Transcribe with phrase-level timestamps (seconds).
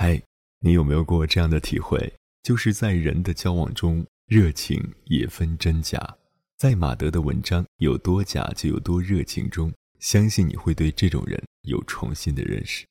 [0.00, 0.22] 嗨，
[0.60, 2.14] 你有没有过这样的体会？
[2.44, 6.16] 就是在人的交往中，热情也分真假。
[6.56, 12.86] 在马德的文章《有多假就有多热情》中，相信你会对这种人有重新的认识。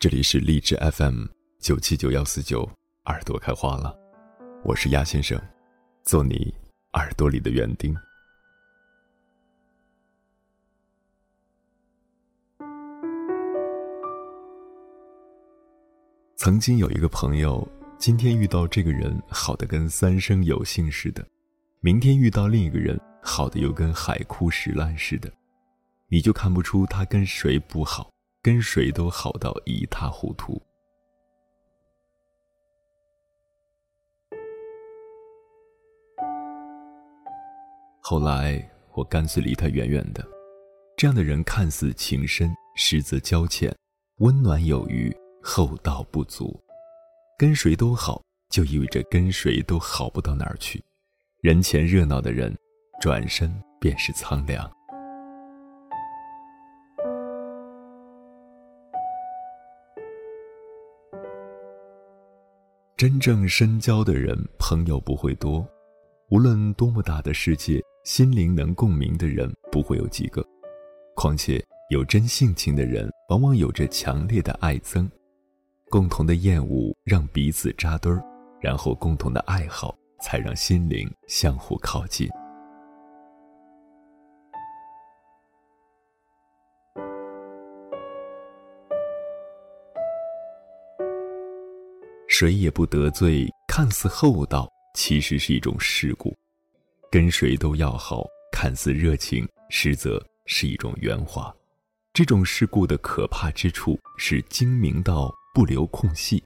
[0.00, 1.26] 这里是励志 FM
[1.58, 2.66] 九七九幺四九，
[3.04, 3.94] 耳朵开花了，
[4.64, 5.38] 我是鸭先生，
[6.04, 6.54] 做你
[6.94, 7.94] 耳朵里的园丁。
[16.44, 17.66] 曾经有一个朋友，
[17.96, 21.26] 今天遇到这个人好的跟三生有幸似的，
[21.80, 25.32] 明天遇到另一个人好的又跟海枯石烂似的，
[26.06, 28.10] 你就看不出他跟谁不好。
[28.42, 30.60] 跟谁都好到一塌糊涂。
[38.02, 40.22] 后来我干脆离他远远的。
[40.94, 43.74] 这样的人看似情深，实则交浅，
[44.18, 45.10] 温暖有余，
[45.46, 46.58] 厚道不足。
[47.38, 50.82] 跟谁都好，就意味着跟谁都好不到哪儿去。
[51.42, 52.56] 人前热闹的人，
[53.02, 54.68] 转身便是苍凉。
[62.96, 65.66] 真正深交的人，朋友不会多。
[66.30, 70.42] 无论多么大的世界，心灵能共鸣的人不会有几个。
[71.14, 75.06] 况且有真性情的人，往往有着强烈的爱憎。
[75.94, 78.20] 共同的厌恶让彼此扎堆儿，
[78.60, 82.28] 然后共同的爱好才让心灵相互靠近。
[92.26, 96.32] 谁也不得罪，看似厚道，其实是一种世故；
[97.08, 101.54] 跟谁都要好，看似热情，实则是一种圆滑。
[102.12, 106.42] 这种世故的可怕之处是精明到不留空隙；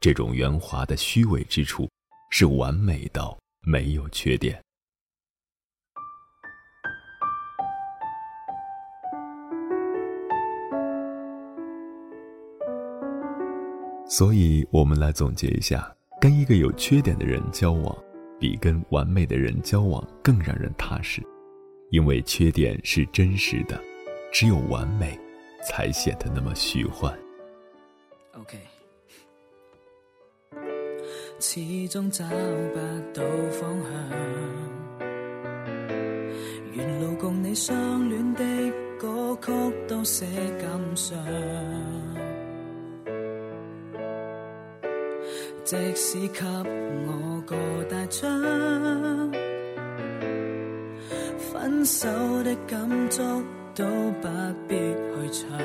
[0.00, 1.88] 这种圆滑的虚伪之处
[2.32, 4.60] 是完美到没有缺点。
[14.10, 17.96] 所以，我们来总结一下：跟一个有缺点的人交往，
[18.40, 21.22] 比跟完美的人交往更让人踏实，
[21.92, 23.80] 因为缺点是真实的，
[24.32, 25.16] 只有完美，
[25.64, 27.16] 才显得那么虚幻。
[28.40, 28.58] OK。
[31.40, 32.78] 始终找不
[33.12, 33.22] 到
[33.52, 33.90] 方向，
[36.74, 38.44] 沿路共你相恋的
[38.98, 39.52] 歌曲
[39.86, 40.26] 都写
[40.60, 41.16] 感伤。
[45.64, 46.44] 即使给
[47.06, 47.56] 我个
[47.90, 49.30] 大枪，
[51.52, 52.08] 分手
[52.42, 53.22] 的感触
[53.74, 53.84] 都
[54.22, 54.28] 不
[54.66, 55.58] 必去唱，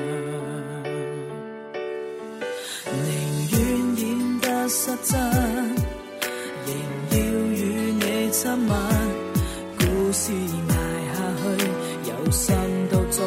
[4.84, 5.18] 失真，
[6.66, 6.76] 仍
[7.08, 8.76] 要与你亲吻，
[9.78, 10.30] 故事
[10.68, 10.74] 挨
[11.14, 11.46] 下去，
[12.10, 12.54] 有心
[12.90, 13.24] 都捉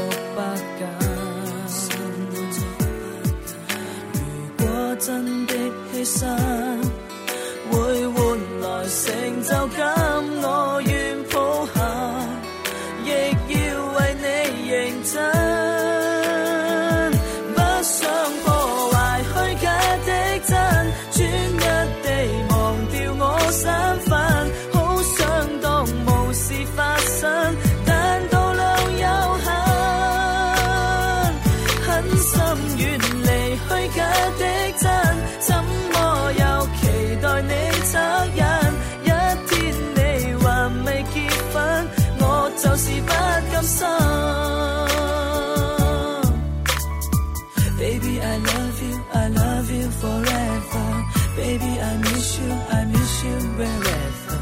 [47.79, 51.05] Baby I love you I love you forever
[51.37, 54.39] Baby I miss you I miss you wherever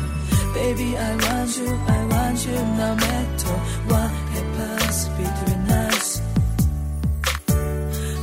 [0.54, 3.56] Baby I want you I want you no matter
[3.90, 6.20] what happens between us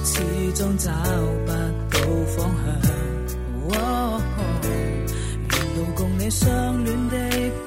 [0.03, 0.91] 始终找
[1.45, 1.99] 不到
[2.35, 2.87] 方向。
[5.51, 7.15] 沿路共你相恋的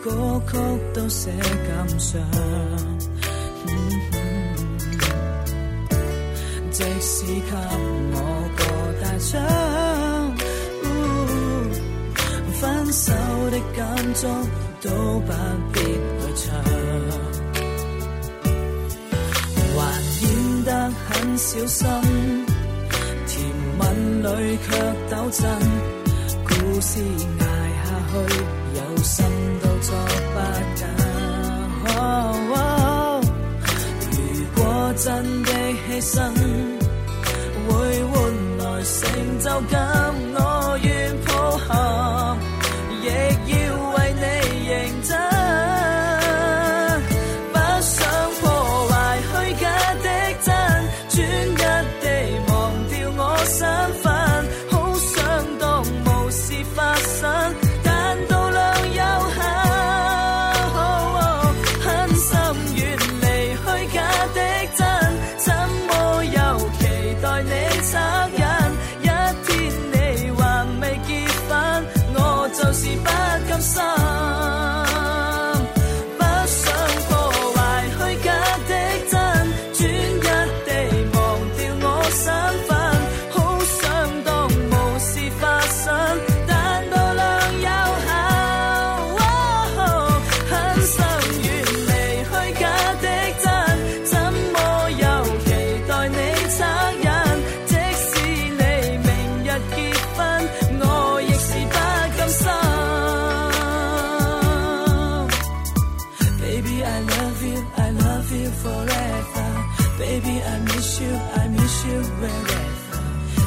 [0.03, 0.59] 歌曲
[0.95, 1.31] 都写
[1.69, 2.21] 感伤，
[6.78, 7.32] 即使给
[8.12, 8.18] 我
[8.58, 8.62] 个
[9.02, 9.32] 大枪，
[12.60, 12.62] 分
[12.92, 13.14] 手
[13.50, 13.80] 的感
[14.14, 14.28] 触
[14.82, 14.90] 都
[15.22, 15.32] 不
[15.72, 16.44] 必去唱。
[19.74, 19.80] 还
[20.20, 20.24] 演
[20.66, 20.70] 得
[21.08, 21.08] 很
[21.38, 21.88] 小心，
[23.26, 23.34] 甜
[23.80, 23.84] 吻
[24.24, 24.28] 里
[24.58, 24.68] 却
[25.10, 25.42] 抖震，
[26.44, 26.52] 故
[26.82, 26.92] 事
[27.40, 27.44] 挨
[27.86, 28.14] 下去，
[28.76, 29.16] 有心
[29.62, 29.88] 都作
[30.34, 30.36] 不
[30.76, 30.82] 假。
[34.12, 34.18] 如
[34.56, 34.60] 果
[34.98, 35.08] 真
[35.44, 35.55] 的。
[37.68, 40.14] 会换来成就感。
[40.36, 40.55] 我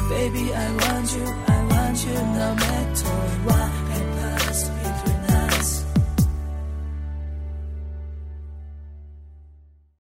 [0.09, 3.15] Baby, I want you, I want you no matter
[3.45, 3.88] what.